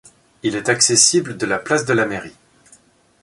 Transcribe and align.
Il 0.41 0.55
est 0.55 0.67
accessible 0.67 1.37
de 1.37 1.45
la 1.45 1.59
place 1.59 1.85
de 1.85 1.93
la 1.93 2.07
Mairie. 2.07 2.33